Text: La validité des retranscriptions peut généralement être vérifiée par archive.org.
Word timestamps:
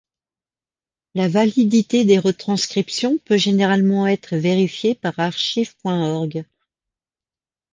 La 1.13 1.27
validité 1.27 2.05
des 2.05 2.17
retranscriptions 2.17 3.19
peut 3.19 3.37
généralement 3.37 4.07
être 4.07 4.35
vérifiée 4.35 4.95
par 4.95 5.19
archive.org. 5.19 6.43